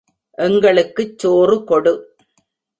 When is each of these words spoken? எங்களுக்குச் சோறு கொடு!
எங்களுக்குச் 0.37 1.17
சோறு 1.17 1.63
கொடு! 1.63 1.93